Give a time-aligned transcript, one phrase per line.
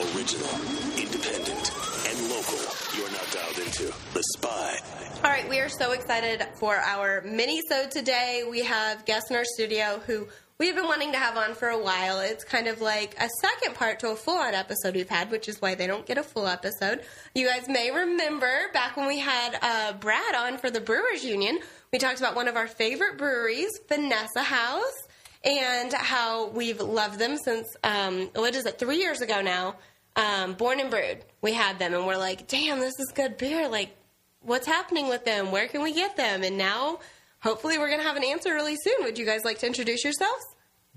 [0.00, 0.50] Original,
[0.98, 1.70] independent,
[2.08, 2.58] and local.
[2.96, 4.76] You're now dialed into The Spy.
[5.22, 8.42] All right, we are so excited for our mini-sode today.
[8.50, 10.26] We have guests in our studio who
[10.58, 12.18] we've been wanting to have on for a while.
[12.18, 15.62] It's kind of like a second part to a full-on episode we've had, which is
[15.62, 17.02] why they don't get a full episode.
[17.36, 21.60] You guys may remember back when we had uh, Brad on for the Brewers Union,
[21.92, 25.03] we talked about one of our favorite breweries, Vanessa House,
[25.44, 29.76] and how we've loved them since, um, what is it, three years ago now.
[30.16, 33.68] Um, Born and Brewed, we had them, and we're like, damn, this is good beer.
[33.68, 33.96] Like,
[34.40, 35.50] what's happening with them?
[35.50, 36.44] Where can we get them?
[36.44, 37.00] And now,
[37.40, 39.04] hopefully, we're going to have an answer really soon.
[39.04, 40.44] Would you guys like to introduce yourselves?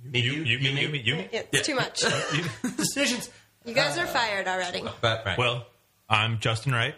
[0.04, 1.26] Me, you, you, me, me, me, you.
[1.32, 2.02] It's too much.
[2.78, 3.32] Decisions.
[3.66, 4.84] You guys are fired already.
[5.02, 5.38] But, right.
[5.38, 5.66] Well,
[6.08, 6.94] I'm Justin Wright.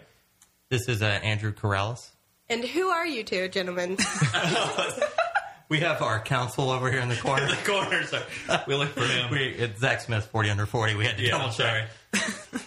[0.68, 2.10] this is uh, Andrew Corrales.
[2.50, 3.96] And who are you two, gentlemen?
[5.70, 7.46] We have our counsel over here in the corner.
[7.50, 8.24] The corner, sorry.
[8.66, 9.30] We look for him.
[9.30, 10.96] we, it's Zach Smith, 40 under 40.
[10.96, 11.88] We had to yeah, double check.
[12.12, 12.62] sorry.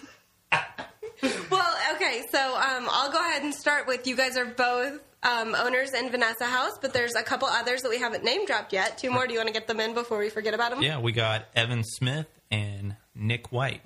[1.50, 5.54] well, okay, so um, I'll go ahead and start with you guys are both um,
[5.54, 8.96] owners in Vanessa House, but there's a couple others that we haven't name dropped yet.
[8.96, 9.26] Two more.
[9.26, 10.82] Do you want to get them in before we forget about them?
[10.82, 13.82] Yeah, we got Evan Smith and Nick White.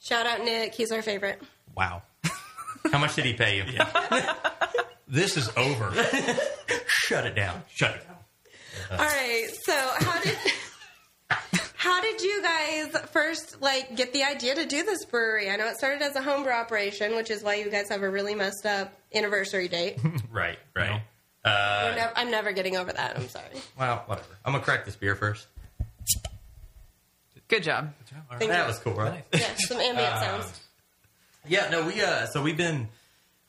[0.00, 0.74] Shout out Nick.
[0.74, 1.40] He's our favorite.
[1.76, 2.02] Wow.
[2.90, 3.64] How much did he pay you?
[5.12, 5.92] This is over.
[6.86, 7.64] Shut it down.
[7.74, 8.09] Shut it down.
[8.90, 9.46] All right.
[9.64, 10.36] So how did
[11.76, 15.48] how did you guys first like get the idea to do this brewery?
[15.50, 18.10] I know it started as a homebrew operation, which is why you guys have a
[18.10, 19.98] really messed up anniversary date.
[20.30, 21.02] Right, right.
[21.44, 23.16] We're Uh, nev- I'm never getting over that.
[23.16, 23.46] I'm sorry.
[23.78, 24.28] well, whatever.
[24.44, 25.46] I'm going to crack this beer first.
[27.48, 27.92] Good job.
[28.08, 28.66] Good Thank That you.
[28.68, 29.24] was cool, right?
[29.32, 30.60] Yeah, some ambient sounds.
[31.48, 32.88] Yeah, no, we uh, so we've been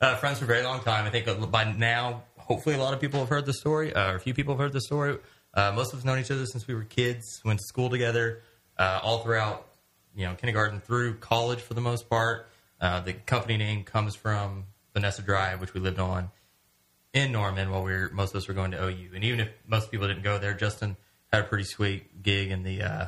[0.00, 1.04] uh, friends for a very long time.
[1.06, 4.12] I think uh, by now, hopefully, a lot of people have heard the story, uh,
[4.12, 5.18] or a few people have heard the story.
[5.54, 8.40] Uh, most of us known each other since we were kids, went to school together,
[8.78, 9.66] uh, all throughout,
[10.14, 12.48] you know, kindergarten through college for the most part.
[12.80, 16.30] Uh, the company name comes from Vanessa Drive, which we lived on
[17.12, 19.10] in Norman while we were most of us were going to OU.
[19.14, 20.96] And even if most people didn't go there, Justin
[21.32, 23.06] had a pretty sweet gig in the uh,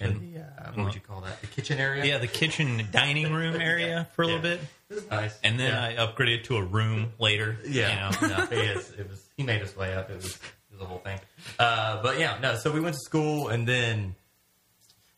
[0.00, 1.40] in the uh, what would you call that?
[1.40, 2.04] The kitchen area.
[2.04, 4.58] Yeah, the kitchen dining room area for a little Yeah.
[4.90, 5.08] bit.
[5.10, 5.38] nice.
[5.42, 6.02] And then Yeah.
[6.02, 7.56] I upgraded to a room later.
[7.66, 8.36] Yeah, You know?
[8.38, 8.90] no, he is.
[8.90, 10.10] It was he made his way up.
[10.10, 10.38] It was,
[10.80, 11.18] a whole thing.
[11.58, 12.56] Uh, but yeah, no.
[12.56, 14.14] So we went to school, and then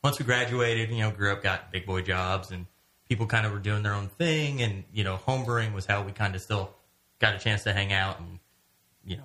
[0.03, 2.67] once we graduated, you know, grew up, got big boy jobs, and
[3.09, 6.13] people kind of were doing their own thing, and you know, homebrewing was how we
[6.13, 6.75] kind of still
[7.19, 8.39] got a chance to hang out and
[9.05, 9.25] you know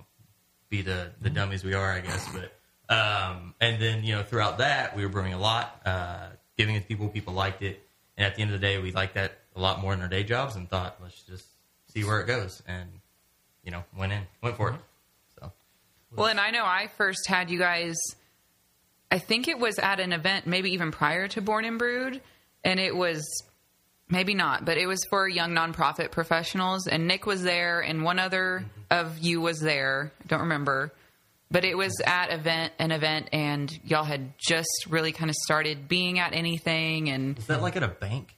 [0.69, 2.27] be the the dummies we are, I guess.
[2.33, 6.27] But um, and then you know throughout that we were brewing a lot, uh,
[6.57, 7.09] giving it to people.
[7.09, 7.85] People liked it,
[8.17, 10.07] and at the end of the day, we liked that a lot more than our
[10.07, 11.45] day jobs, and thought let's just
[11.87, 12.89] see where it goes, and
[13.63, 14.75] you know went in, went for it.
[16.15, 17.95] Well, and I know I first had you guys.
[19.09, 22.21] I think it was at an event, maybe even prior to Born and Brewed,
[22.63, 23.23] and it was
[24.09, 28.19] maybe not, but it was for young nonprofit professionals, and Nick was there, and one
[28.19, 30.11] other of you was there.
[30.23, 30.91] I don't remember,
[31.51, 35.87] but it was at event an event, and y'all had just really kind of started
[35.87, 38.35] being at anything, and is that like at a bank?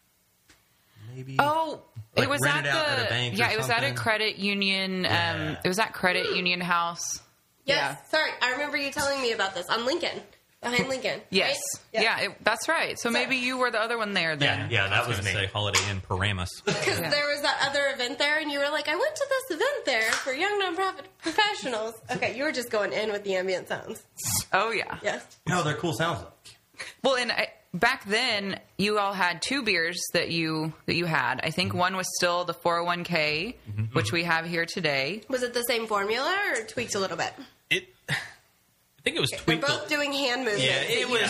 [1.13, 1.37] Maybe.
[1.39, 1.81] Oh,
[2.15, 5.05] Like it was at the at yeah, it was at a credit union.
[5.05, 7.21] Um, it was at Credit Union House.
[7.65, 7.97] Yes.
[8.09, 10.21] Sorry, I remember you telling me about this on Lincoln,
[10.61, 11.19] behind Lincoln.
[11.29, 11.57] Yes,
[11.93, 12.03] right?
[12.03, 12.97] yeah, it, that's right.
[12.99, 14.71] So maybe you were the other one there yeah, then.
[14.71, 15.31] yeah, I that was was me.
[15.33, 16.49] say Holiday Inn Paramus.
[16.65, 17.09] Because Yeah.
[17.09, 19.85] there was that other event there, and you were like, I went to this event
[19.85, 21.93] there for young nonprofit professionals.
[22.11, 24.03] Okay, you were just going in with the ambient sounds.
[24.53, 24.97] Oh yeah.
[25.03, 25.25] Yes.
[25.47, 26.23] No, they're cool sounds.
[27.03, 31.39] Well, and I, back then you all had two beers that you that you had.
[31.43, 33.83] I think one was still the 401k, mm-hmm.
[33.93, 35.21] which we have here today.
[35.29, 37.33] Was it the same formula or tweaked a little bit?
[38.09, 40.63] It, I think it was They're both doing hand movements.
[40.65, 41.21] Yeah, it was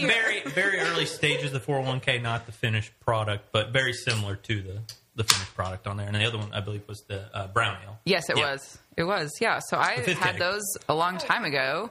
[0.00, 4.62] very very early stages of the 401k, not the finished product, but very similar to
[4.62, 4.78] the
[5.16, 6.06] the finished product on there.
[6.06, 7.98] And the other one, I believe, was the uh, brown ale.
[8.04, 8.52] Yes, it Yeah.
[8.52, 8.78] was.
[8.96, 9.30] It was.
[9.40, 9.60] Yeah.
[9.68, 10.38] So I had keg.
[10.38, 11.90] those a long time ago,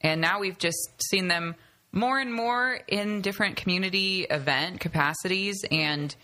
[0.00, 0.78] and now we've just
[1.10, 1.54] seen them
[1.90, 6.14] more and more in different community event capacities, and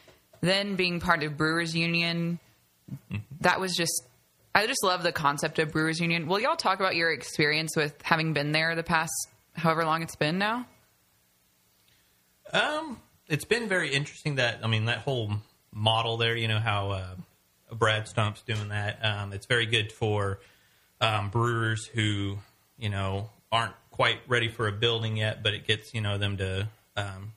[0.41, 2.39] then being part of Brewers Union.
[3.41, 4.03] That was just.
[4.55, 6.29] I just love the concept of Brewers Union.
[6.29, 9.13] Will y'all talk about your experience with having been there the past
[9.53, 10.67] however long it's been now?
[12.53, 15.33] Um, it's been very interesting that I mean that whole
[15.73, 16.37] model there.
[16.37, 17.15] You know how uh,
[17.73, 19.05] Brad Stump's doing that.
[19.05, 20.39] Um, it's very good for
[21.01, 22.39] um, brewers who
[22.79, 26.37] you know aren't quite ready for a building yet, but it gets you know them
[26.37, 27.33] to um,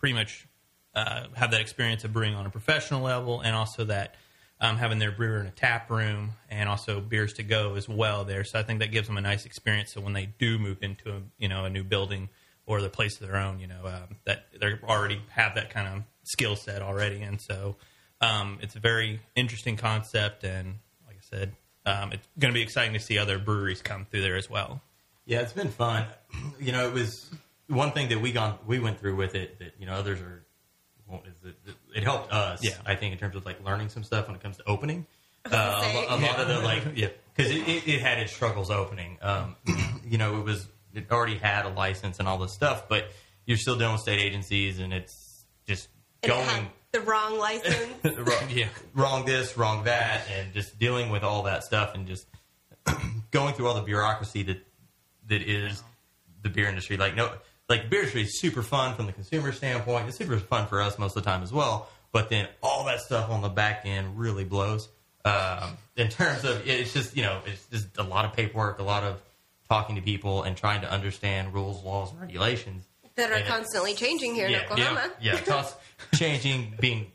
[0.00, 0.48] pretty much
[0.96, 4.16] uh, have that experience of brewing on a professional level, and also that
[4.60, 8.24] um, having their brewer in a tap room and also beers to go as well
[8.24, 8.44] there.
[8.44, 9.92] So I think that gives them a nice experience.
[9.92, 12.28] So when they do move into a you know a new building
[12.66, 13.60] or the place of their own.
[13.60, 17.76] You know um, that they already have that kind of skill set already, and so
[18.20, 20.44] um, it's a very interesting concept.
[20.44, 21.52] And like I said,
[21.86, 24.82] um, it's going to be exciting to see other breweries come through there as well.
[25.26, 26.06] Yeah, it's been fun.
[26.60, 27.30] You know, it was
[27.68, 30.43] one thing that we gone we went through with it that you know others are.
[31.08, 31.22] Well,
[31.94, 32.72] it helped us, Yeah.
[32.86, 35.06] I think, in terms of like learning some stuff when it comes to opening.
[35.44, 38.32] Uh, a, lo- a lot of the like, yeah, because it, it, it had its
[38.32, 39.18] struggles opening.
[39.20, 39.56] Um,
[40.08, 43.10] you know, it was it already had a license and all this stuff, but
[43.44, 45.88] you're still dealing with state agencies, and it's just
[46.22, 48.04] And it going had the wrong license.
[48.18, 48.68] wrong, Yeah.
[48.94, 52.26] wrong this, wrong that, and just dealing with all that stuff and just
[53.30, 54.66] going through all the bureaucracy that
[55.28, 55.82] that is
[56.42, 56.96] the beer industry.
[56.96, 57.30] Like no,
[57.68, 60.08] like beer industry is super fun from the consumer standpoint.
[60.08, 61.88] It's super fun for us most of the time as well.
[62.12, 64.88] But then all that stuff on the back end really blows.
[65.24, 68.82] Um, in terms of it's just you know it's just a lot of paperwork, a
[68.82, 69.20] lot of
[69.68, 72.84] talking to people and trying to understand rules, laws, and regulations
[73.16, 75.10] that are And constantly changing here in Oklahoma.
[75.20, 75.74] Yeah, yeah, toss
[76.14, 77.10] changing, being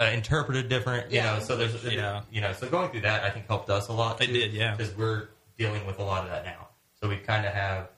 [0.00, 1.10] uh, interpreted different.
[1.10, 1.34] You Yeah.
[1.38, 2.22] know, so there's Yeah.
[2.30, 4.20] you know, so going through that I think helped us a lot.
[4.22, 4.76] It did, yeah.
[4.76, 5.28] because we're
[5.58, 6.68] dealing with a lot of that now.
[7.00, 7.88] So we kind of have,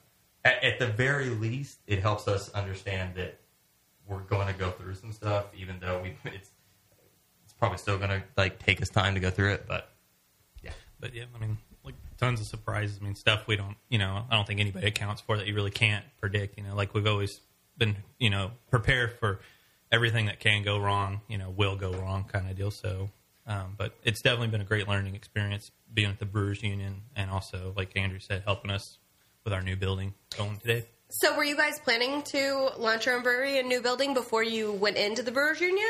[0.45, 3.39] at, at the very least, it helps us understand that
[4.07, 6.51] we're going to go through some stuff, even though we it's
[7.43, 9.89] it's probably still going to like take us time to go through it, but
[10.63, 10.71] yeah.
[10.99, 12.99] But yeah, I mean, like tons of surprises.
[13.01, 15.55] I mean, stuff we don't, you know, I don't think anybody accounts for that you
[15.55, 16.57] really can't predict.
[16.57, 17.41] You know, like we've always
[17.77, 19.39] been, you know, prepared for
[19.91, 21.21] everything that can go wrong.
[21.27, 22.71] You know, will go wrong kind of deal.
[22.71, 23.09] So,
[23.47, 27.31] um, but it's definitely been a great learning experience being at the Brewers Union, and
[27.31, 28.99] also, like Andrew said, helping us
[29.45, 30.85] with our new building going today.
[31.09, 34.73] So, were you guys planning to launch your own brewery and new building before you
[34.73, 35.87] went into the Brewers Union?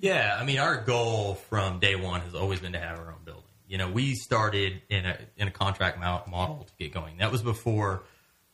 [0.00, 3.24] Yeah, I mean, our goal from day one has always been to have our own
[3.24, 3.42] building.
[3.68, 7.18] You know, we started in a in a contract model to get going.
[7.18, 8.02] That was before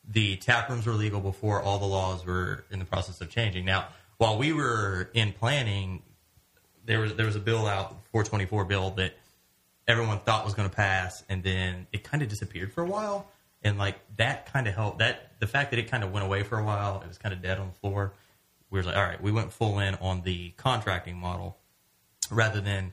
[0.09, 3.65] the tap rooms were legal, before all the laws were in the process of changing.
[3.65, 3.89] Now,
[4.19, 6.03] while we were in planning,
[6.85, 9.15] there was there was a bill out, 424 bill that
[9.89, 13.27] everyone thought was going to pass, and then it kind of disappeared for a while.
[13.65, 14.99] And like that kind of helped.
[14.99, 17.33] That the fact that it kind of went away for a while, it was kind
[17.33, 18.13] of dead on the floor.
[18.71, 21.57] We were like, all right, we went full in on the contracting model
[22.31, 22.93] rather than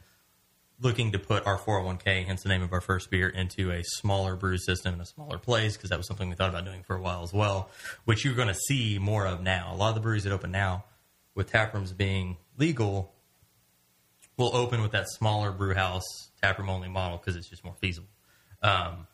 [0.82, 4.36] looking to put our 401k, hence the name of our first beer, into a smaller
[4.36, 6.96] brew system in a smaller place because that was something we thought about doing for
[6.96, 7.70] a while as well,
[8.06, 9.72] which you're going to see more of now.
[9.74, 10.86] A lot of the breweries that open now,
[11.36, 13.14] with tap rooms being legal,
[14.38, 16.04] will open with that smaller brew house
[16.42, 18.10] tap room only model because it's just more feasible.
[18.64, 19.08] Um,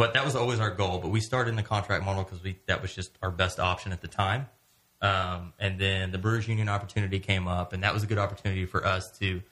[0.00, 0.98] but that was always our goal.
[0.98, 3.92] But we started in the contract model because we that was just our best option
[3.92, 4.46] at the time.
[5.02, 8.64] Um, and then the Brewers Union opportunity came up, and that was a good opportunity
[8.64, 9.42] for us to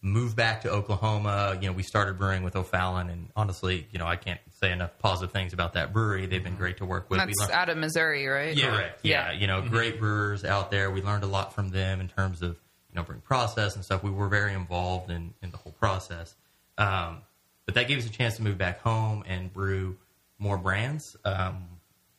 [0.00, 1.58] move back to Oklahoma.
[1.60, 4.96] You know, we started brewing with O'Fallon, and honestly, you know, I can't say enough
[5.00, 6.26] positive things about that brewery.
[6.26, 7.18] They've been great to work with.
[7.18, 8.56] We That's learned- out of Missouri, right?
[8.56, 9.00] Correct.
[9.02, 9.32] Yeah.
[9.32, 10.92] You know, great brewers out there.
[10.92, 12.50] We learned a lot from them in terms of,
[12.88, 14.04] you know, brewing process and stuff.
[14.04, 16.36] We were very involved in, in the whole process.
[16.78, 17.22] Um,
[17.66, 19.96] but that gave us a chance to move back home and brew
[20.38, 21.16] more brands.
[21.24, 21.68] Um,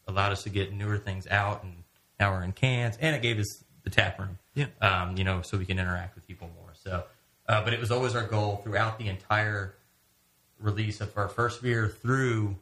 [0.08, 1.84] allowed us to get newer things out and
[2.20, 4.38] now we're in cans and it gave us the tap room.
[4.54, 4.68] Yeah.
[4.82, 6.74] Um, you know, so we can interact with people more.
[6.74, 7.04] So,
[7.48, 9.76] uh, but it was always our goal throughout the entire
[10.60, 12.56] release of our first beer through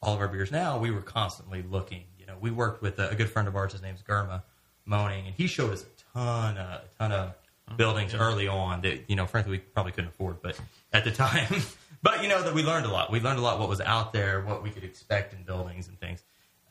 [0.00, 2.02] all of our beers now, we were constantly looking.
[2.18, 3.72] You know, we worked with a, a good friend of ours.
[3.72, 4.42] His name's Germa
[4.84, 7.34] Moaning, and he showed us a ton, of, a ton of
[7.76, 10.58] buildings early on that you know, frankly, we probably couldn't afford, but
[10.92, 11.62] at the time,
[12.02, 13.10] but you know that we learned a lot.
[13.10, 15.98] We learned a lot what was out there, what we could expect in buildings and
[15.98, 16.22] things.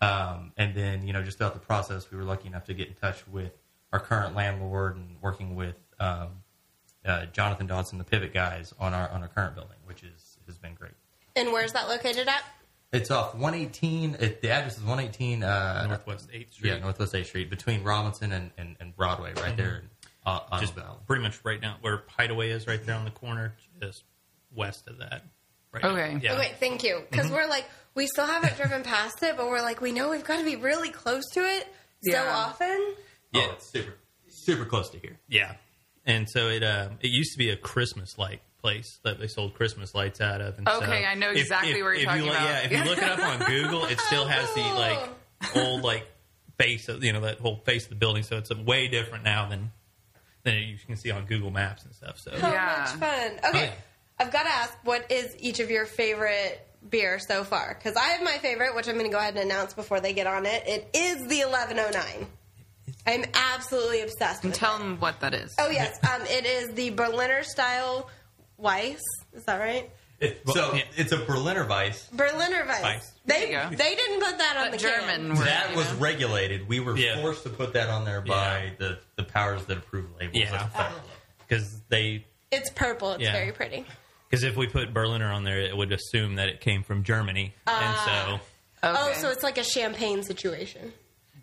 [0.01, 2.87] Um, and then you know, just throughout the process, we were lucky enough to get
[2.87, 3.53] in touch with
[3.93, 6.29] our current landlord and working with um,
[7.05, 10.57] uh, Jonathan Dodson, the Pivot guys, on our on our current building, which is has
[10.57, 10.93] been great.
[11.35, 12.43] And where's that located at?
[12.91, 14.17] It's off 118.
[14.19, 18.33] It, the address is 118 uh, Northwest Eighth Street, Yeah, Northwest 8th Street between Robinson
[18.33, 19.83] and, and, and Broadway, right there.
[20.25, 20.97] In, uh, just Auto Alley.
[21.07, 24.03] pretty much right now where Hideaway is, right there on the corner, just
[24.55, 25.23] west of that.
[25.71, 26.19] Right Okay.
[26.21, 26.33] Yeah.
[26.33, 27.01] Okay, thank you.
[27.09, 30.23] Because we're like, we still haven't driven past it, but we're like, we know we've
[30.23, 31.67] got to be really close to it
[32.03, 32.93] so often.
[33.33, 33.47] Yeah.
[33.47, 33.93] Oh, it's super
[34.27, 35.17] super close to here.
[35.27, 35.53] Yeah,
[36.05, 39.53] and so it uh, it used to be a Christmas light place that they sold
[39.55, 40.57] Christmas lights out of.
[40.57, 42.43] And so Okay, I know exactly if- where you're if talking you, about.
[42.43, 45.09] Yeah, if you look it up on Google, it still has the like
[45.55, 46.05] old like
[46.59, 48.23] face of you know that whole face of the building.
[48.23, 49.71] So it's way different now than
[50.43, 52.17] than you can see on Google Maps and stuff.
[52.19, 52.77] So How Yeah.
[52.79, 53.39] much fun.
[53.49, 53.71] Okay, yeah.
[54.19, 57.75] I've got to ask, what is each of your favorite beer so far?
[57.77, 60.13] Because I have my favorite, which I'm going to go ahead and announce before they
[60.13, 60.63] get on it.
[60.67, 62.27] It is the 1109.
[63.07, 64.79] I'm absolutely obsessed with Tell it.
[64.79, 65.55] them what that is.
[65.59, 65.97] Oh, yes.
[66.03, 68.09] Um, it is the Berliner style
[68.57, 68.99] Weiss.
[69.33, 69.89] Is that right?
[70.53, 70.83] so yeah.
[70.95, 72.07] it's a Berliner Weiss.
[72.13, 72.81] Berliner Weiss.
[72.83, 73.11] Weiss.
[73.25, 73.75] They There you go.
[73.75, 75.37] they didn't put that on But the German can.
[75.37, 75.99] word, That was know?
[75.99, 76.67] regulated.
[76.67, 77.19] We were Yeah.
[77.21, 78.69] forced to put that on there by Yeah.
[78.77, 80.37] the, the powers that approve labels.
[80.37, 80.63] Yeah.
[80.63, 80.89] at the
[81.47, 83.13] because they It's purple.
[83.13, 83.31] It's Yeah.
[83.33, 83.85] very pretty.
[84.29, 87.53] because if we put Berliner on there, it would assume that it came from Germany,
[87.67, 88.29] Ah.
[88.31, 88.39] and
[88.83, 89.19] Oh, Okay.
[89.19, 90.93] so it's like a champagne situation.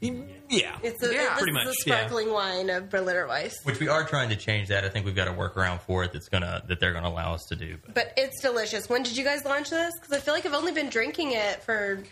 [0.02, 1.96] So yeah, It's a, Yeah, this pretty is much, the yeah.
[1.96, 3.56] sparkling wine of Berliner Weiss.
[3.64, 4.84] Which we are trying to change that.
[4.84, 7.44] I think we've got a workaround for it that's gonna that they're gonna allow us
[7.46, 7.76] to do.
[7.84, 8.88] But But it's delicious.
[8.88, 9.92] When did you guys launch this?
[10.00, 12.02] Because I feel like I've only been drinking it for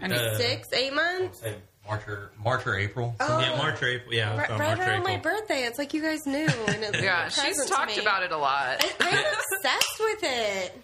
[0.00, 1.40] Uh, six, eight months.
[1.40, 1.56] say
[1.86, 3.14] March or March or April.
[3.18, 3.40] Oh.
[3.40, 5.64] yeah, March or April, yeah, Right, right March or around my birthday.
[5.64, 6.46] It's like you guys knew.
[6.46, 8.84] And it's yeah, she's talked about it a lot.
[9.00, 10.80] I'm obsessed with it.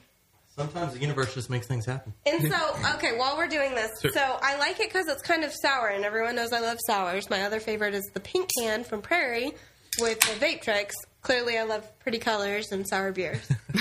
[0.59, 2.12] Sometimes the universe just makes things happen.
[2.27, 4.11] And so, okay, while we're doing this, Sure.
[4.11, 7.31] so I like it because it's kind of sour, and everyone knows I love sours.
[7.31, 9.53] My other favorite is the pink can from Prairie
[10.00, 10.97] with the vape tricks.
[11.23, 13.41] Clearly, I love pretty colors and sour beers.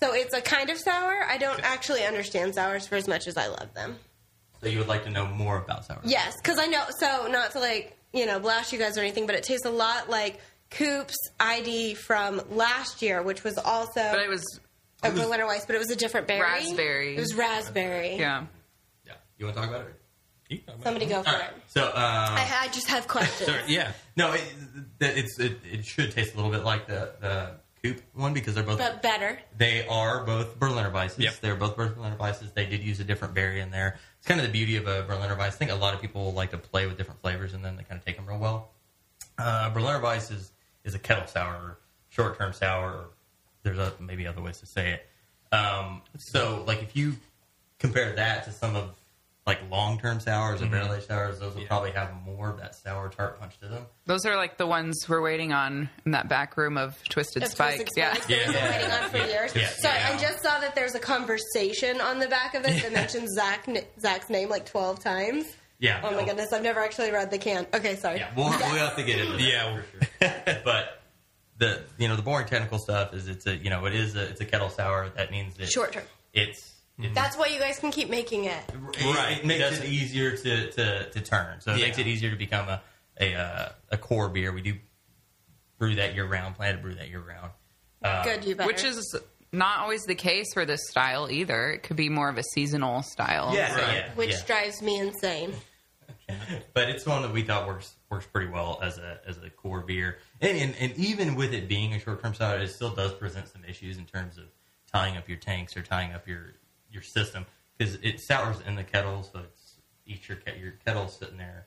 [0.00, 1.24] so it's a kind of sour.
[1.28, 3.96] I don't actually understand sours for as much as I love them.
[4.60, 6.00] So you would like to know more about sour?
[6.02, 6.82] Yes, because I know.
[6.98, 9.70] So not to like you know blast you guys or anything, but it tastes a
[9.70, 14.42] lot like Coop's ID from last year, which was also But it was
[15.02, 16.40] a Berliner Weiss, but it was a different berry.
[16.42, 17.16] Raspberry.
[17.16, 18.16] It was raspberry.
[18.16, 18.44] yeah.
[19.06, 19.12] Yeah.
[19.38, 19.94] You want to talk about it?
[20.82, 21.50] Somebody go for All right.
[21.50, 21.54] it.
[21.66, 23.50] So uh, I, I just have questions.
[23.50, 24.42] Sorry, yeah, no, it,
[24.98, 27.50] that it's it, it should taste a little bit like the the
[27.82, 29.38] coupe one because they're both But better.
[29.58, 31.18] They are both Berliner Weisses.
[31.18, 31.40] Yep.
[31.42, 32.54] They're both Berliner Weisses.
[32.54, 33.98] They did use a different berry in there.
[34.16, 35.54] It's kind of the beauty of a Berliner Weiss.
[35.54, 37.82] I think a lot of people like to play with different flavors and then they
[37.82, 38.70] kind of take them real well.
[39.36, 40.50] Uh, Berliner Weiss is,
[40.82, 41.78] is a kettle sour,
[42.08, 43.10] short term sour.
[43.64, 45.54] Or there's a, maybe other ways to say it.
[45.54, 47.16] Um, so, like, if you
[47.78, 48.94] compare that to some of
[49.46, 51.68] like long term sours or barrel aged sours, those will Yeah.
[51.68, 53.86] probably have more of that sour tart punch to them.
[54.04, 57.48] Those are like the ones we're waiting on in that back room of Twisted Of
[57.48, 57.76] Spike.
[57.76, 58.12] Twisted Yeah.
[58.12, 58.70] Spikes that we've been Yeah.
[58.70, 59.26] waiting on for Yeah.
[59.26, 59.56] years.
[59.56, 59.68] Yeah.
[59.68, 60.10] So Yeah.
[60.12, 63.66] I just saw that there's a conversation on the back of it that mentions Zach
[63.98, 65.46] Zach's name like 12 times.
[65.78, 66.00] Yeah.
[66.04, 67.66] Oh my goodness, I've never actually read the can.
[67.72, 68.18] Okay, sorry.
[68.18, 69.40] Yeah, we'll, we'll have to get into that.
[69.40, 69.80] Yeah.
[69.80, 69.84] for
[70.26, 70.60] sure.
[70.64, 70.97] but
[71.58, 74.22] the you know the boring technical stuff is it's a you know it is a
[74.30, 75.10] it's a kettle sour.
[75.16, 76.04] That means that Short term.
[76.32, 76.74] It's
[77.14, 78.62] That's why you guys can keep making it.
[78.68, 79.38] it, Right.
[79.38, 81.60] It makes That's- it easier to, to, to turn.
[81.60, 81.86] So it Yeah.
[81.86, 82.82] makes it easier to become a
[83.20, 84.52] a, uh, a core beer.
[84.52, 84.74] We do
[85.78, 86.54] brew that year round.
[86.56, 87.50] Plan to brew that year round.
[88.02, 88.68] Uh, Good, you better.
[88.68, 89.18] Which is
[89.52, 91.70] not always the case for this style either.
[91.72, 93.52] It could be more of a seasonal style.
[93.54, 93.94] Yeah, Right.
[93.96, 94.44] yeah, Which yeah.
[94.46, 95.52] drives me insane.
[96.74, 99.80] but it's one that we thought works works pretty well as a as a core
[99.80, 100.18] beer.
[100.40, 103.48] And and, and even with it being a short term sour, it still does present
[103.48, 104.44] some issues in terms of
[104.92, 106.54] tying up your tanks or tying up your
[106.90, 107.46] your system
[107.76, 111.66] because it sours in the kettle, so it's each your ke- your kettle's sitting there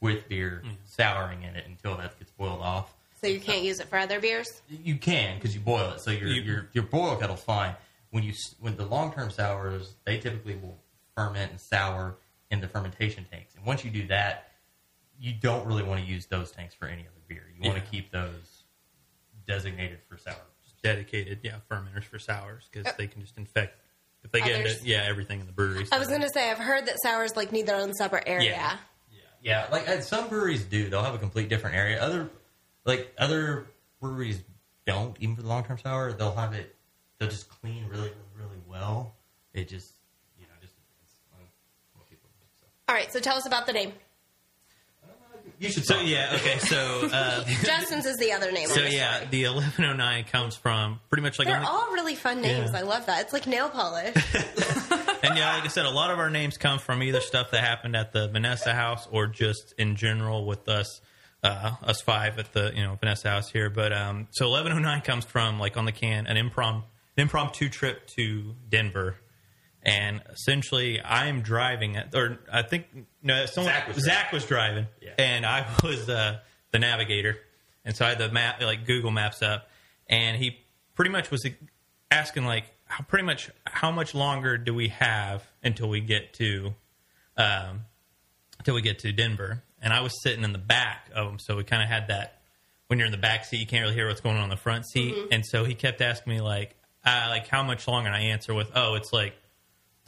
[0.00, 0.74] with beer mm-hmm.
[0.86, 2.94] souring in it until that gets boiled off.
[3.20, 4.62] So you can't use it for other beers?
[4.70, 7.74] You can because you boil it, so your You- your your boil kettle's fine.
[8.10, 10.78] When you when the long term sours, they typically will
[11.14, 12.16] ferment and sour
[12.50, 14.49] in the fermentation tanks, and once you do that,
[15.20, 17.44] you don't really want to use those tanks for any other beer.
[17.54, 17.84] You want Yeah.
[17.84, 18.64] to keep those
[19.46, 20.34] designated for sour.
[20.82, 23.76] dedicated, yeah, fermenters for sours because they can just infect
[24.24, 25.86] if they get into yeah everything in the brewery.
[25.92, 28.50] I was going to say, I've heard that sours like need their own separate area.
[28.52, 28.76] Yeah.
[29.42, 30.88] Yeah, like uh, some breweries do.
[30.88, 32.02] They'll have a complete different area.
[32.02, 32.30] Other
[32.86, 33.66] like other
[34.00, 34.42] breweries
[34.86, 35.16] don't.
[35.20, 36.74] Even for the long term sour, they'll have it.
[37.18, 39.14] They'll just clean really, really, really well.
[39.52, 39.92] It just
[40.38, 41.40] you know just depends on
[41.94, 42.46] what people do.
[42.60, 42.66] So.
[42.88, 43.92] All right, so tell us about the name.
[45.60, 45.84] You should.
[45.84, 46.06] So talk.
[46.06, 48.66] yeah, okay, so uh, Justin's is the other name.
[48.68, 51.92] so yeah, the eleven oh nine comes from pretty much like They're on the- all
[51.92, 52.70] really fun names.
[52.72, 52.78] Yeah.
[52.78, 53.20] I love that.
[53.22, 54.14] It's like nail polish.
[55.22, 57.62] And yeah, like I said, a lot of our names come from either stuff that
[57.62, 61.02] happened at the Vanessa house or just in general with us,
[61.42, 63.68] uh, us five at the you know Vanessa house here.
[63.68, 66.76] But um, so eleven oh nine comes from like on the can an improm
[67.18, 69.16] an impromptu trip to Denver,
[69.82, 72.86] and essentially I'm driving it, or I think
[73.22, 75.14] no someone Zach was Zach was driving, Yeah.
[75.18, 76.38] and I was uh,
[76.72, 77.38] the navigator,
[77.84, 79.68] and so I had the map like Google Maps up,
[80.08, 80.58] and he
[80.94, 81.46] pretty much was
[82.10, 86.74] asking like how pretty much how much longer do we have until we get to
[87.36, 87.80] um
[88.58, 89.62] until we get to Denver?
[89.82, 91.38] And I was sitting in the back of him.
[91.38, 92.42] So we kind of had that
[92.88, 94.56] when you're in the back seat you can't really hear what's going on in the
[94.56, 95.14] front seat.
[95.30, 98.08] And so he kept asking me like uh, like how much longer?
[98.08, 99.34] And I answer with oh it's like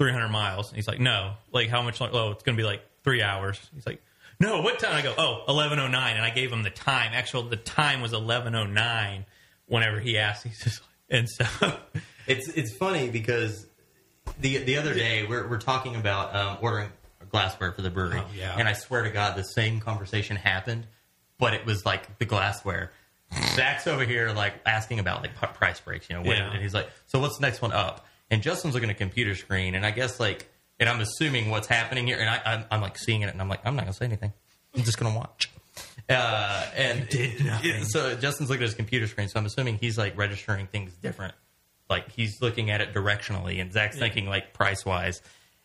[0.03, 0.69] 300 miles.
[0.69, 1.35] And he's like no.
[1.53, 3.59] Like how much longer oh it's going to be like 3 hours.
[3.75, 4.03] He's like
[4.41, 4.95] no what time?
[4.97, 7.13] I go oh 1109 and I gave him the time.
[7.15, 9.25] Actually the time was 1109
[9.67, 10.45] whenever he asked.
[10.47, 10.91] He's just like,
[11.21, 11.77] and so.
[12.27, 13.67] It's it's funny because
[14.41, 16.89] the the other day we're we're talking about um, ordering
[17.31, 18.55] glassware for the brewery, Oh, yeah.
[18.59, 20.87] and I swear to God, the same conversation happened,
[21.39, 22.93] but it was like the glassware.
[23.57, 26.53] Zach's over here like asking about like price breaks, you know, what- Yeah.
[26.53, 29.37] and he's like, "So what's the next one up?" And Justin's looking at a computer
[29.37, 30.49] screen, and I guess like,
[30.81, 33.49] and I'm assuming what's happening here, and I, I'm, I'm like seeing it, and I'm
[33.49, 34.33] like, I'm not gonna say anything.
[34.75, 35.49] I'm just gonna watch.
[36.09, 40.17] Uh, and it- so Justin's looking at his computer screen, so I'm assuming he's like
[40.19, 41.35] registering things different.
[41.89, 45.23] Like he's looking at it directionally, and Zach's thinking like price wise,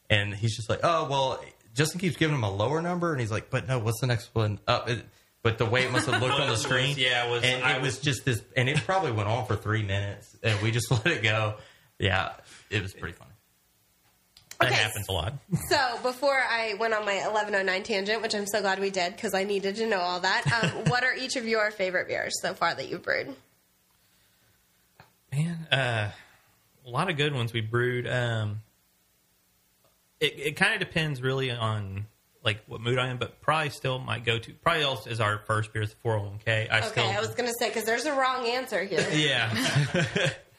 [0.10, 1.44] and he's just like, oh well.
[1.74, 4.34] Justin keeps giving him a lower number, and he's like, but no, what's the next
[4.34, 4.90] one up?
[4.90, 5.06] It,
[5.44, 7.74] but the way it must have looked on the screen, yeah, it was- and I
[7.76, 10.72] it was was- just this, and it probably went on for three minutes, and we
[10.72, 11.54] just let it go.
[12.00, 12.34] Yeah,
[12.70, 13.32] it was pretty funny.
[14.60, 14.76] That Okay.
[14.82, 15.34] happens a lot.
[15.70, 19.34] So before I went on my 1109 tangent, which I'm so glad we did because
[19.36, 20.44] I needed to know all that.
[20.76, 23.36] Um, what are each of your favorite beers so far that you've brewed?
[25.32, 26.12] Man, uh,
[26.86, 28.08] a lot of good ones we brewed.
[28.08, 28.62] Um,
[30.20, 32.08] it it kind of depends really on
[32.44, 34.54] like what mood I'm but probably still my go to.
[34.54, 36.72] Probably also is our first beer, is 401k.
[36.72, 39.06] I Okay, still, I was going to say because there's a wrong answer here.
[39.14, 39.54] yeah,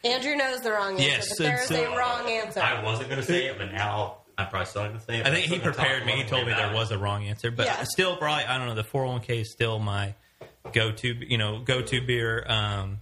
[0.04, 2.60] Andrew knows the wrong answer, Yes, but there and is so- a wrong answer.
[2.60, 5.26] I wasn't going to say it, but now I'm probably still going to say it.
[5.26, 6.12] I think he prepared me.
[6.12, 7.82] He told me there was a wrong answer, but Yeah.
[7.84, 8.74] still, probably I don't know.
[8.74, 10.14] The 401k is still my
[10.72, 13.00] go to, you know, go to beer um,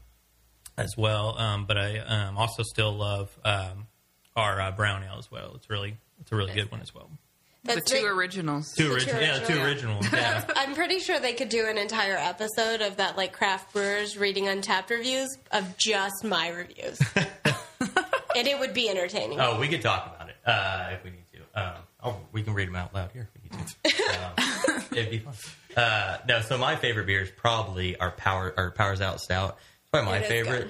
[0.79, 1.37] as well.
[1.39, 3.87] Um, but I um, also still love um,
[4.35, 5.53] our uh, brown ale as well.
[5.57, 7.11] It's really it's a really good one as well.
[7.75, 8.73] The two big- originals.
[8.75, 10.07] Two The two original, yeah, the two originals.
[10.13, 10.45] Yeah.
[10.57, 14.45] I'm pretty sure they could do an entire episode of that, like craft brewers reading
[14.45, 19.41] Untappd reviews of just my reviews, and it would be entertaining.
[19.41, 21.61] Oh, we could talk about it uh, if we need to.
[21.61, 24.03] Um, oh, we can read them out loud here if we need to.
[24.17, 25.35] Um, it'd be fun.
[25.77, 29.59] Uh, no, so my favorite beer is probably our power our Powers Out Stout.
[29.83, 30.69] It's probably my It is favorite.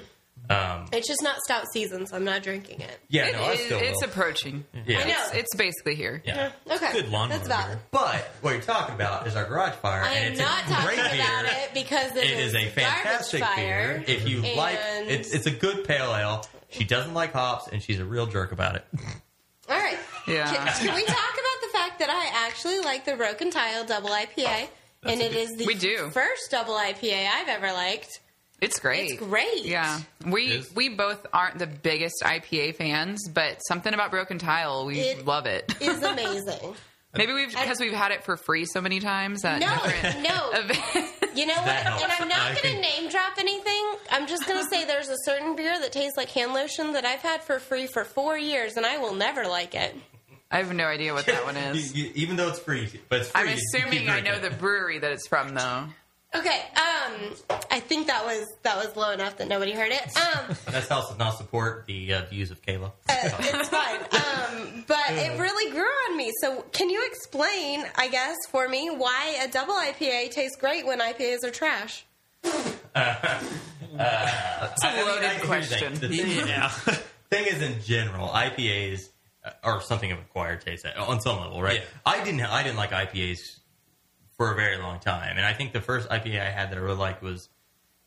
[0.48, 2.98] Um, It's just not stout season, so I'm not drinking it.
[3.08, 4.08] yeah, It no, I is- still it's will.
[4.10, 4.64] approaching.
[4.86, 4.98] yeah.
[5.00, 5.14] I know.
[5.28, 6.22] It's, it's basically here.
[6.24, 6.52] Yeah.
[6.70, 7.68] Okay, Good lawnmower That's valid.
[7.78, 7.80] beer.
[7.90, 10.68] But what you're talking about is our Garage Fire, I and am it's not a
[10.68, 11.52] talking great about beer.
[11.52, 14.16] it because it, It is a fantastic fire, beer.
[14.16, 16.44] If you like, it's it's a good pale ale.
[16.70, 18.84] She doesn't like hops, and she's a real jerk about it.
[19.68, 19.98] All right.
[20.28, 20.46] Yeah.
[20.52, 24.10] Can, can we talk about the fact that I actually like the Broken Tile Double
[24.10, 24.68] IPA,
[25.02, 26.08] and it is the We do.
[26.10, 28.20] first double IPA I've ever liked.
[28.60, 29.12] It's great.
[29.12, 29.64] It's great.
[29.64, 34.98] Yeah, we we both aren't the biggest IPA fans, but something about Broken Tile, we
[35.00, 35.74] It- love it.
[35.80, 35.88] it.
[35.88, 36.74] Is amazing.
[37.14, 39.68] Maybe we've because we've had it for free so many times at No,
[40.20, 40.50] no.
[40.60, 41.12] events.
[41.34, 41.86] You know what?
[41.86, 43.94] And I'm not going to name drop anything.
[44.10, 47.06] I'm just going to say there's a certain beer that tastes like hand lotion that
[47.06, 49.94] I've had for free for four years, and I will never like it.
[50.50, 51.96] I have no idea what that one is.
[51.96, 53.40] You- you- even though it's free, but it's free.
[53.40, 55.86] I'm assuming I know drinking the brewery that it's from, though.
[56.38, 57.34] Okay, um,
[57.70, 60.02] I think that was that was low enough that nobody heard it.
[60.16, 62.86] Um, That's how to not support the uh, views of Kayla.
[62.86, 64.00] uh, it's fine.
[64.00, 66.32] Um, but it really grew on me.
[66.42, 71.00] So, can you explain, I guess, for me, why a double IPA tastes great when
[71.00, 72.04] IPAs are trash?
[73.98, 75.94] It's a loaded question.
[75.94, 76.68] The thing, Yeah.
[77.30, 79.08] thing is, in general, IPAs
[79.62, 81.76] are something of a acquired taste on some level, right?
[81.80, 81.84] Yeah.
[82.04, 82.40] I didn't.
[82.42, 83.58] I didn't like IPAs
[84.36, 86.80] for a very long time, and I think the first IPA I had that I
[86.80, 87.48] really liked was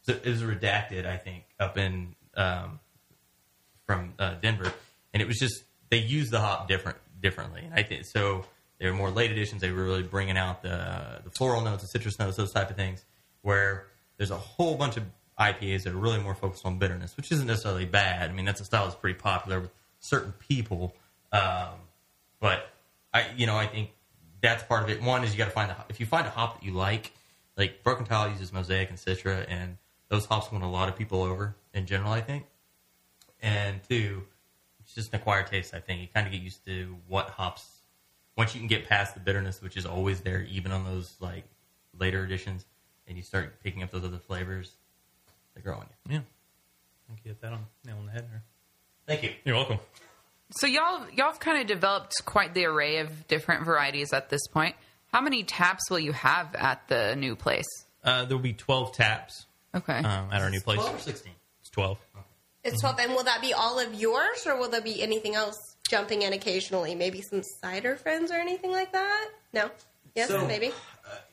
[0.08, 1.06] it was redacted.
[1.06, 2.80] I think up in um,
[3.86, 4.72] from uh, Denver,
[5.14, 8.46] and it was just they used the hop different differently, and I think so.
[8.80, 9.62] They were more late additions.
[9.62, 12.76] They were really bringing out the the floral notes, the citrus notes, those type of
[12.76, 13.04] things.
[13.42, 13.88] Where
[14.18, 15.04] there's a whole bunch of
[15.40, 18.30] IPAs that are really more focused on bitterness, which isn't necessarily bad.
[18.30, 20.94] I mean, that's a style that's pretty popular with certain people.
[21.32, 21.76] Um,
[22.40, 22.70] but
[23.14, 23.92] I, you know, I think
[24.42, 25.02] that's part of it.
[25.02, 27.12] One is you got to find the if you find a hop that you like,
[27.58, 29.78] like Broken Tile uses Mosaic and Citra, and
[30.10, 32.12] those hops win a lot of people over in general.
[32.12, 32.46] I think,
[33.42, 34.24] and two,
[34.80, 35.74] it's just an acquired taste.
[35.74, 37.68] I think you kind of get used to what hops.
[38.38, 41.44] Once you can get past the bitterness, which is always there, even on those like
[41.98, 42.66] later additions,
[43.08, 44.72] and you start picking up those other flavors,
[45.56, 46.14] they grow on you.
[46.14, 46.20] Yeah.
[46.20, 48.44] I think you hit that on nail on the head there.
[49.08, 49.32] Thank you.
[49.44, 49.80] You're welcome.
[50.52, 54.46] So y'all y'all have kind of developed quite the array of different varieties at this
[54.48, 54.76] point.
[55.12, 57.68] How many taps will you have at the new place?
[58.04, 59.98] Uh, there will be 12 taps Okay.
[59.98, 60.80] um, at our new place.
[60.80, 61.34] Twelve or sixteen.
[61.62, 61.98] It's 12.
[62.64, 63.00] It's 12.
[63.00, 65.56] And will that be all of yours, or will there be anything else
[65.90, 66.94] jumping in occasionally?
[66.96, 69.30] Maybe some cider friends or anything like that?
[69.54, 69.70] No?
[70.16, 70.72] Yes, So- maybe?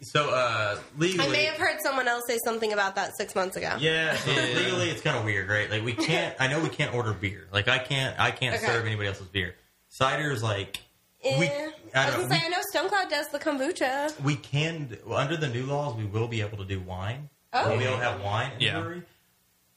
[0.03, 3.57] So uh, legally, I may have heard someone else say something about that six months
[3.57, 3.77] ago.
[3.79, 5.71] Yeah, so legally it's kind of weird, right?
[5.71, 6.35] Like we can't.
[6.39, 7.47] I know we can't order beer.
[7.53, 8.19] Like I can't.
[8.19, 8.67] I can't Okay.
[8.67, 9.55] serve anybody else's beer.
[9.89, 10.81] Cider is like
[11.25, 11.47] Eh, we.
[11.47, 11.53] I
[11.95, 12.29] I was don't going know.
[12.29, 12.59] to say, I know
[12.89, 14.21] Stonecloud does the kombucha.
[14.21, 15.97] We, we can well, under the new laws.
[15.97, 17.31] We will be able to do wine.
[17.53, 17.69] Oh.
[17.71, 18.75] We'll be able to have wine in Yeah.
[18.77, 19.03] the brewery.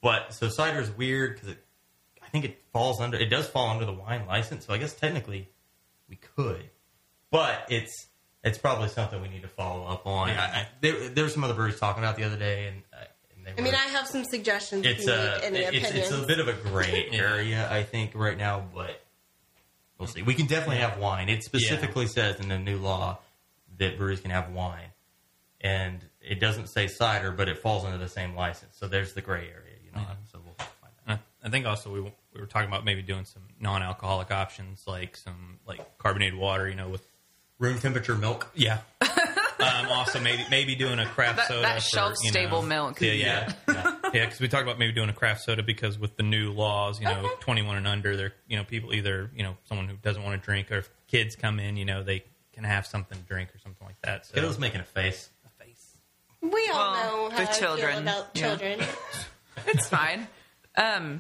[0.02, 1.64] But so cider is weird because it.
[2.22, 3.18] I think it falls under.
[3.18, 4.66] It does fall under the wine license.
[4.68, 5.50] So I guess technically
[6.10, 6.70] we could,
[7.32, 8.08] but it's
[8.44, 10.30] it's probably something we need to follow up on.
[10.30, 12.82] I, I, there, there were some other breweries talking about it the other day, and,
[12.94, 16.40] uh, and they I mean, I have some suggestions it's a it's, it's a bit
[16.40, 18.64] of a gray area, I think, right now.
[18.74, 19.02] But
[20.00, 20.22] We'll see.
[20.22, 21.28] We can definitely have wine.
[21.28, 23.20] It specifically says in the new law
[23.78, 24.92] that breweries can have wine,
[25.60, 28.78] and it doesn't say cider, but it falls under the same license.
[28.78, 30.08] So there's the gray area, you know.
[30.32, 31.20] So we'll find out.
[31.44, 35.18] I I think also we we were talking about maybe doing some non-alcoholic options like
[35.18, 37.06] some like carbonated water, you know, with
[37.60, 38.50] Room temperature milk.
[38.56, 38.80] yeah.
[39.02, 43.02] um, also maybe maybe doing a craft That- soda, that for, shelf-stable you know- milk.
[43.02, 43.96] Yeah, yeah, Yeah.
[44.14, 44.26] yeah.
[44.26, 47.06] Because we talked about maybe doing a craft soda because with the new laws, you
[47.06, 47.30] know, Okay.
[47.42, 50.46] 21 and under, they're you know people either you know someone who doesn't want to
[50.46, 53.60] drink or if kids come in, you know, they can have something to drink or
[53.60, 54.26] something like that.
[54.26, 55.30] So Kiddo's making a face.
[55.46, 55.98] A face.
[56.42, 58.42] We all Well, know how the I children, feel about yeah.
[58.48, 58.80] children.
[59.68, 60.28] It's fine.
[60.78, 61.20] Um,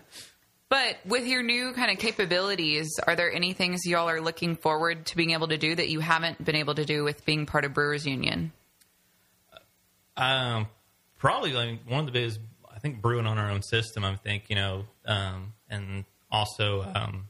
[0.69, 5.08] but with your new kind of capabilities, are there any things y'all are looking forward
[5.08, 7.65] to being able to do that you haven't been able to do with being part
[7.65, 8.51] of Brewers Union?
[10.15, 10.67] Um,
[11.17, 12.39] probably like one of the biggest.
[12.71, 14.05] I think brewing on our own system.
[14.05, 17.27] I think you know, um, and also um,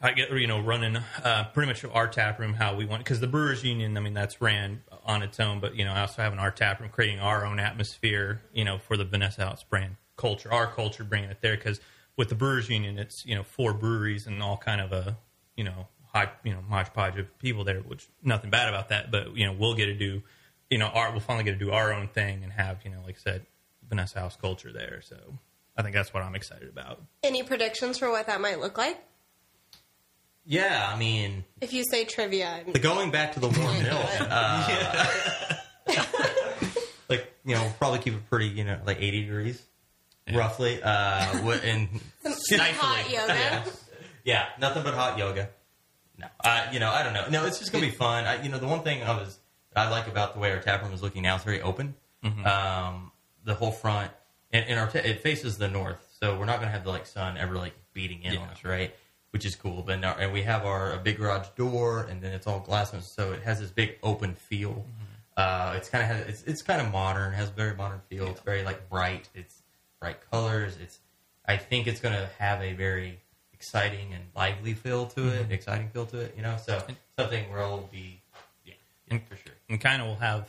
[0.00, 3.18] I get you know running uh, pretty much our tap room how we want because
[3.18, 3.96] the Brewers Union.
[3.96, 6.80] I mean that's ran on its own, but you know I also having our tap
[6.80, 8.42] room, creating our own atmosphere.
[8.52, 11.80] You know for the Vanessa House brand culture, our culture, bringing it there because
[12.16, 15.16] with the Brewers Union, it's you know four breweries and all kind of a
[15.56, 19.36] you know high you know hodgepodge of people there, which nothing bad about that, but
[19.36, 20.22] you know we'll get to do
[20.70, 22.98] you know our we'll finally get to do our own thing and have you know
[23.04, 23.46] like I said
[23.88, 25.00] Vanessa House culture there.
[25.02, 25.16] So
[25.76, 27.02] I think that's what I'm excited about.
[27.22, 28.98] Any predictions for what that might look like?
[30.48, 34.10] Yeah, I mean, If you say trivia, I'm- the going back to the warm milk.
[34.20, 35.46] Uh,
[37.08, 39.62] like you know, probably keep it pretty, you know, like eighty degrees,
[40.34, 40.82] roughly.
[40.82, 41.88] Uh, and
[42.24, 43.34] some hot yoga.
[43.34, 43.64] yeah,
[44.24, 45.50] yeah, nothing but hot yoga.
[46.18, 47.28] No, uh, you know, I don't know.
[47.30, 48.24] No, it's just gonna be fun.
[48.24, 49.38] I, you know, the one thing I was
[49.74, 51.94] I like about the way our tap room is looking now, it's very open.
[52.44, 53.12] Um,
[53.44, 54.10] the whole front,
[54.50, 57.06] and, and our ta- it faces the north, so we're not gonna have the like
[57.06, 58.92] sun ever like beating in on us, right?
[59.30, 59.82] Which is cool.
[59.82, 62.92] But now, and we have our a big garage door, and then it's all glass,
[63.14, 64.84] so it has this big open feel.
[65.36, 68.26] Uh, it's kind of it's, it's kind of modern, has a very modern feel.
[68.28, 69.28] It's very like bright.
[69.34, 69.55] It's
[70.06, 70.76] bright colors.
[70.80, 70.98] It's
[71.46, 73.18] I think it's going to have a very
[73.52, 75.52] exciting and lively feel to it, mm-hmm.
[75.52, 76.34] exciting feel to it.
[76.36, 76.80] You know, so
[77.18, 78.20] something where it'll be
[78.64, 78.74] yeah,
[79.10, 79.54] yeah for sure.
[79.68, 80.48] and kind of will have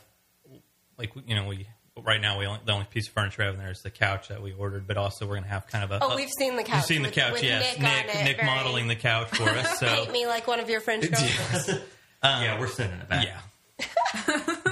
[0.98, 1.68] like you know we
[2.06, 3.90] right now we only, the only piece of furniture we have in there is the
[3.90, 6.00] couch that we ordered, but also we're gonna have kind of a.
[6.04, 6.76] Oh, we've seen the couch.
[6.76, 7.80] You've seen the with- couch, with yes.
[7.80, 9.68] Nick, on it, Nick, very- modeling the couch for us.
[9.80, 11.70] So Paint me like one of your French girls.
[12.24, 13.26] yeah, we're sending it back.
[13.26, 13.40] yeah.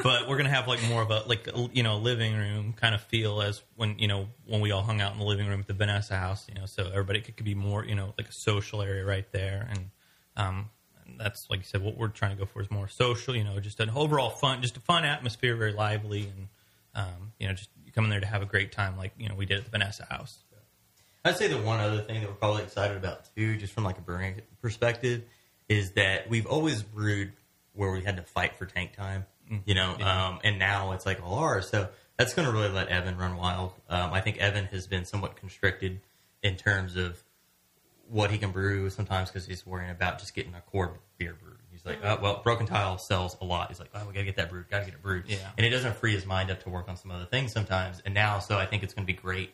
[0.06, 3.02] But we're gonna have like more of a like you know living room kind of
[3.02, 5.66] feel as when you know when we all hung out in the living room at
[5.66, 6.46] the Vanessa house.
[6.48, 9.26] You know, so everybody could, could be more you know like a social area right
[9.32, 9.90] there, and
[10.38, 10.70] um,
[11.18, 13.36] that's like you said, what we're trying to go for is more social.
[13.36, 16.50] You know, just an overall fun, just a fun atmosphere, very lively, and
[16.94, 19.48] um, you know, just coming there to have a great time, like you know we
[19.48, 20.38] did at the Vanessa house.
[21.24, 23.98] I'd say the one other thing that we're probably excited about too, just from like
[23.98, 25.24] a brewing perspective,
[25.68, 27.34] is that we've always brewed
[27.74, 29.26] where we had to fight for tank time,
[29.66, 30.28] you know, Yeah.
[30.28, 31.70] um, and now it's like all ours.
[31.70, 33.74] So that's going to really let Evan run wild.
[33.90, 36.02] Um, I think Evan has been somewhat constricted
[36.42, 37.24] in terms of
[38.08, 41.58] what he can brew sometimes because he's worrying about just getting a core beer brewed.
[41.72, 43.70] He's like, oh, well, Broken Tile sells a lot.
[43.70, 45.26] He's like, oh, we got to get that brewed, got to get it brewed.
[45.28, 45.38] Yeah.
[45.58, 48.02] And it doesn't free his mind up to work on some other things sometimes.
[48.06, 49.54] And now, so I think it's going to be great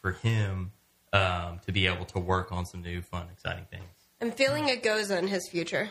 [0.00, 0.72] for him
[1.12, 3.84] um, to be able to work on some new, fun, exciting things.
[4.20, 5.90] I'm feeling a gose in his future.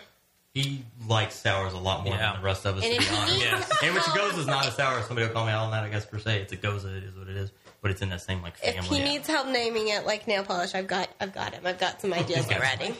[0.63, 2.33] He likes sours a lot more Yeah.
[2.33, 3.31] than the rest of us, And to be if he honest.
[3.33, 3.71] needs Yes.
[3.83, 5.01] And which gose is not a sour.
[5.03, 6.41] Somebody will call me out on that, I guess, per se.
[6.41, 6.85] It's a gose.
[6.85, 7.51] It is what it is.
[7.81, 8.77] But it's in that same, like, family.
[8.77, 8.99] If family.
[9.01, 11.65] he needs help naming it like nail polish, I've got I've got him.
[11.65, 12.55] I've got some ideas Okay.
[12.57, 12.93] already.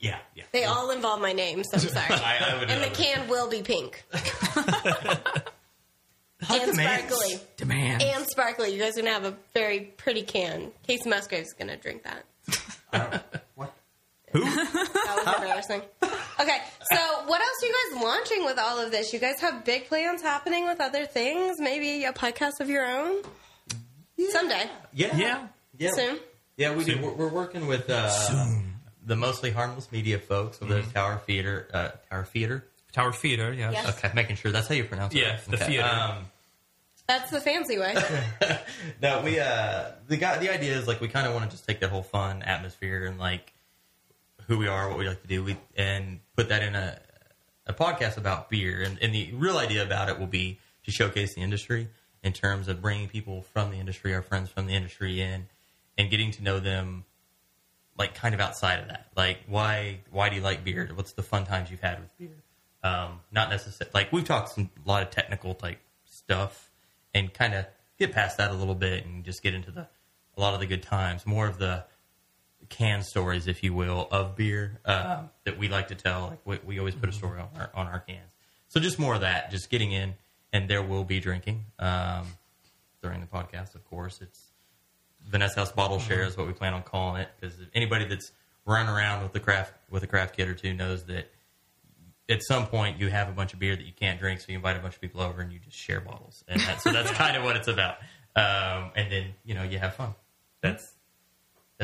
[0.00, 0.44] yeah, yeah.
[0.52, 2.06] They all involve my name, so I'm sorry.
[2.10, 4.02] I, I would and the can will be pink
[6.50, 7.14] and demands.
[7.14, 7.40] sparkly.
[7.56, 8.02] Demand.
[8.02, 8.72] And sparkly.
[8.74, 10.72] You guys are gonna have a very pretty can.
[10.88, 13.24] Kacey Musgraves gonna drink that.
[14.34, 14.90] I?
[15.04, 15.82] That was embarrassing.
[16.40, 16.58] Okay,
[16.90, 19.12] so what else are you guys launching with all of this?
[19.12, 21.60] You guys have big plans happening with other things?
[21.60, 23.22] Maybe a podcast of your own?
[24.30, 24.68] Someday.
[24.92, 25.16] Yeah.
[25.16, 25.46] Yeah.
[25.78, 25.90] Yeah.
[25.92, 26.18] Soon?
[26.56, 27.00] Yeah, we do.
[27.00, 28.10] We're, we're working with uh,
[29.04, 31.68] the mostly harmless media folks over there at Tower Theater.
[31.72, 32.64] Uh, Tower Theater.
[32.92, 33.72] Tower Theater, yes.
[33.74, 33.96] Yes.
[33.96, 35.18] Okay, making sure that's how you pronounce it.
[35.18, 35.66] Yeah, the okay.
[35.66, 35.88] theater.
[35.88, 36.24] Um,
[37.08, 37.94] That's the fancy way.
[39.02, 41.66] no, we uh, the guy, the idea is like we kind of want to just
[41.66, 43.52] take that whole fun atmosphere and like
[44.46, 46.98] who we are, what we like to do, we and put that in a
[47.66, 48.82] a podcast about beer.
[48.82, 51.88] And, and the real idea about it will be to showcase the industry
[52.22, 55.46] in terms of bringing people from the industry, our friends from the industry in,
[55.96, 57.04] and getting to know them
[57.96, 59.08] like kind of outside of that.
[59.16, 60.90] Like why why do you like beer?
[60.94, 62.42] What's the fun times you've had with beer?
[62.82, 66.70] Um, not necessarily like we've talked some a lot of technical type stuff
[67.14, 67.66] and kind of
[67.98, 69.86] get past that a little bit and just get into the
[70.36, 71.26] a lot of the good times.
[71.26, 71.84] More of the
[72.68, 76.28] can stories, if you will, of beer uh, that we like to tell.
[76.28, 78.30] Like we, we always put a story on our on our cans.
[78.68, 80.14] So just more of that, just getting in,
[80.52, 82.26] and there will be drinking um,
[83.02, 83.74] during the podcast.
[83.74, 84.40] Of course, it's
[85.28, 88.32] Vanessa House Bottle Share is what we plan on calling it because anybody that's
[88.66, 91.30] run around with the craft with a craft kit or two knows that
[92.28, 94.56] at some point you have a bunch of beer that you can't drink, so you
[94.56, 97.10] invite a bunch of people over and you just share bottles, and that, so that's
[97.12, 97.96] kind of what it's about.
[98.36, 100.14] Um, and then you know you have fun.
[100.62, 100.94] That's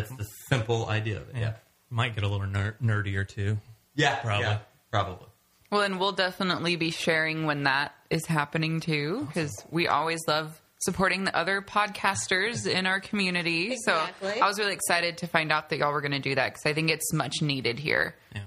[0.09, 1.37] that's the simple idea of it.
[1.37, 1.53] Yeah,
[1.91, 3.59] Might get a little ner- nerdier too.
[3.95, 4.45] yeah, Probably.
[4.47, 4.59] yeah,
[4.91, 5.27] probably.
[5.71, 10.61] Well, and we'll definitely be sharing when that is happening too, because we always love
[10.81, 13.73] supporting the other podcasters in our community.
[13.73, 14.33] Exactly.
[14.35, 16.55] So I was really excited to find out that y'all were going to do that
[16.55, 18.17] because I think it's much needed here.
[18.35, 18.41] Yeah.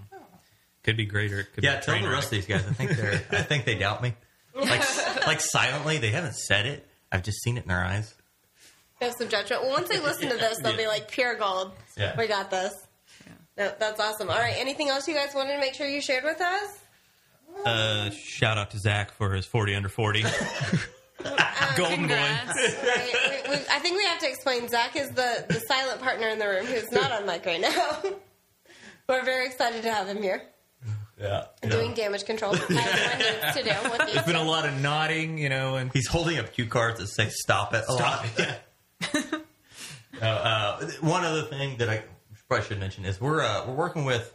[0.83, 1.39] Could be greater.
[1.39, 2.45] It could Yeah, be tell train the rest of wreck.
[2.45, 2.67] these guys.
[2.69, 3.21] I think they're.
[3.39, 4.13] I think they doubt me.
[4.53, 4.83] Like,
[5.27, 6.85] like silently, they haven't said it.
[7.11, 8.13] I've just seen it in their eyes.
[9.03, 9.63] They have some judgment.
[9.63, 11.73] Well, once they listen to this, they'll be like pure gold.
[11.97, 12.15] Yeah.
[12.17, 12.73] We got this.
[13.57, 14.29] No, that's awesome.
[14.29, 14.55] All right.
[14.57, 16.79] Anything else you guys wanted to make sure you shared with us?
[17.65, 20.23] Uh, shout out to Zach for his 40 under 40.
[21.77, 22.13] Golden boy.
[22.15, 24.67] Right, we, we, I think we have to explain.
[24.69, 28.01] Zach is the, the silent partner in the room who's not on mic right now.
[29.07, 30.41] We're very excited to have him here
[31.19, 34.13] Yeah, doing damage control That's what to do.
[34.13, 37.07] There's been a lot of nodding, you know, and He's holding up cue cards that
[37.07, 38.25] say "Stop it." a lot.
[40.21, 42.03] uh, uh, one other thing that I
[42.47, 44.33] probably should mention is we're uh, we're working with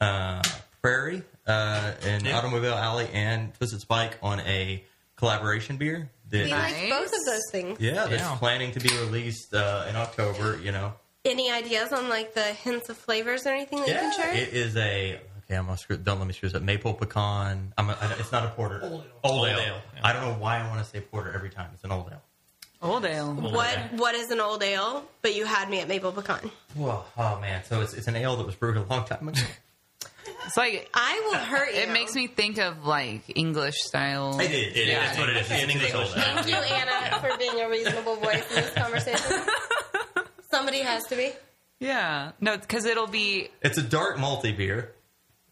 [0.00, 0.42] uh,
[0.82, 2.38] Prairie uh, and Yeah.
[2.38, 4.82] Automobile Alley and Twisted Spike on a
[5.16, 6.10] collaboration beer.
[6.30, 7.80] That, We like both of those things.
[7.80, 8.36] yeah, that's Yeah.
[8.36, 10.58] planning to be released uh, in October.
[10.62, 10.92] You know,
[11.24, 14.34] Any ideas on like the hints of flavors or anything that you can share?
[14.34, 15.54] it is a okay.
[15.56, 15.96] I'm gonna screw.
[15.96, 16.62] Don't let me screw this up.
[16.62, 17.72] Maple pecan.
[17.78, 18.80] I'm a, I, it's not a porter.
[18.82, 19.10] Old ale.
[19.24, 20.00] Old ale, yeah.
[20.02, 21.70] I don't know why I want to say porter every time.
[21.74, 22.22] It's an old ale.
[22.80, 23.34] Old ale.
[23.34, 25.04] what What is an old ale?
[25.22, 26.50] But you had me at maple pecan.
[26.76, 27.64] Well, oh man.
[27.64, 29.40] So it's it's an ale that was brewed a long time ago.
[30.46, 31.80] It's like I will hurt you.
[31.80, 34.38] it makes me think of like English style.
[34.38, 34.50] It is.
[34.50, 34.88] It is.
[34.88, 35.00] Yeah.
[35.00, 35.50] That's what it is.
[35.50, 36.12] It's an English old ale.
[36.12, 39.42] Thank you, Anna, for being a reasonable voice in this conversation.
[40.50, 41.32] Somebody has to be.
[41.80, 44.94] Yeah, no, because it'll be It's a dark malty beer,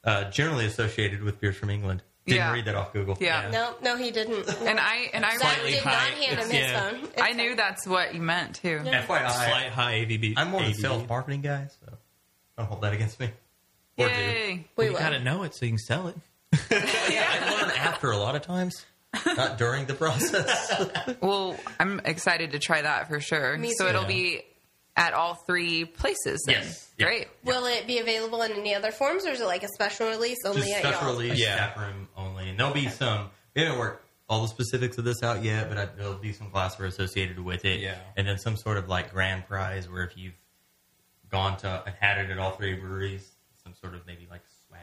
[0.05, 2.03] uh, generally associated with beers from England.
[2.27, 2.53] Didn't Yeah.
[2.53, 3.17] read that off Google.
[3.21, 3.49] yeah.
[3.53, 4.49] No, no, he didn't.
[4.63, 5.93] And I and I Zach Slightly did high.
[5.93, 6.81] not hand him his yeah.
[6.91, 7.05] phone.
[7.05, 7.57] It's I knew fine.
[7.57, 8.81] that's what you meant too.
[8.85, 10.35] FYI, slight high ABV.
[10.37, 10.75] I'm more the ABV.
[10.81, 11.93] sales marketing guy, so
[12.59, 13.31] don't hold that against me.
[13.99, 14.13] Or do.
[14.15, 14.67] Yay!
[14.77, 16.17] We You gotta know it so you can sell it.
[16.71, 17.27] yeah.
[17.47, 18.85] I learn after a lot of times,
[19.25, 20.91] not during the process.
[21.21, 23.57] Well, I'm excited to try that for sure.
[23.57, 23.91] Me so too.
[23.91, 24.43] it'll be
[24.97, 26.43] at all three places.
[26.47, 26.57] Then.
[26.63, 26.91] Yes.
[26.99, 27.07] Yeah.
[27.07, 27.29] Great.
[27.45, 30.39] Will it be available in any other forms, or is it like a special release
[30.45, 31.13] only Just at special y'all?
[31.21, 31.57] release, Yeah.
[31.57, 33.31] tap room only, and there'll be some.
[33.55, 36.51] We haven't worked all the specifics of this out yet, but I, there'll be some
[36.51, 37.99] glassware associated with it, Yeah.
[38.17, 40.37] and then some sort of like grand prize where if you've
[41.31, 43.31] gone to and had it at all three breweries,
[43.63, 44.81] some sort of maybe like swag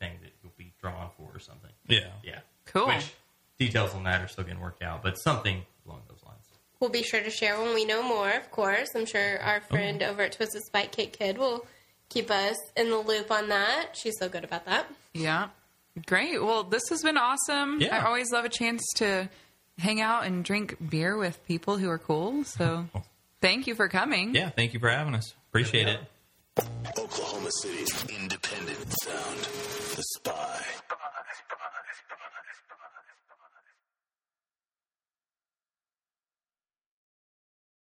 [0.00, 1.70] thing that you'll be drawn for or something.
[1.86, 2.08] Yeah.
[2.24, 2.88] Yeah, Cool.
[2.88, 3.12] Which
[3.60, 6.43] details on that are still getting worked out, but something along those lines.
[6.84, 8.90] We'll be sure to share when we know more, of course.
[8.94, 9.74] I'm sure our oh.
[9.74, 10.10] friend oh.
[10.10, 11.66] over at Twisted Spike, Kate Kidd, will
[12.10, 13.92] keep us in the loop on that.
[13.94, 14.86] She's so good about that.
[15.14, 15.48] Yeah.
[16.04, 16.44] Great.
[16.44, 17.80] Well, this has been awesome.
[17.80, 17.96] Yeah.
[17.96, 19.30] I always love a chance to
[19.78, 22.44] hang out and drink beer with people who are cool.
[22.44, 23.02] So oh.
[23.40, 24.34] thank you for coming.
[24.34, 25.34] Yeah, thank you for having us.
[25.48, 26.00] Appreciate it.
[26.98, 29.38] Oklahoma City's independent sound.
[29.96, 30.64] The spy.